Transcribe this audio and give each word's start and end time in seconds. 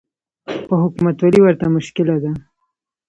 خو 0.65 0.73
حکومتولي 0.83 1.39
ورته 1.43 1.65
مشکله 1.75 2.15
ده 2.23 2.31